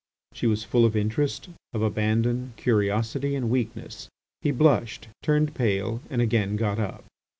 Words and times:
She 0.33 0.47
was 0.47 0.63
full 0.63 0.83
of 0.83 0.95
interest, 0.95 1.49
of 1.73 1.83
abandon, 1.83 2.53
curiosity, 2.57 3.35
and 3.35 3.51
weakness. 3.51 4.07
He 4.41 4.49
blushed, 4.49 5.09
turned 5.21 5.53
pale, 5.53 6.01
and 6.09 6.19
again 6.23 6.55
got 6.55 6.79
up. 6.79 7.05